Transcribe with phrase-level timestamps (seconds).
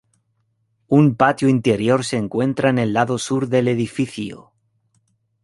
[0.87, 4.51] Un patio interior se encuentra en el lado sur del edificio.